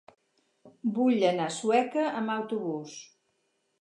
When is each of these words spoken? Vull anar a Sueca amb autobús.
Vull 0.95 1.25
anar 1.31 1.47
a 1.49 1.53
Sueca 1.57 2.07
amb 2.23 2.35
autobús. 2.37 2.97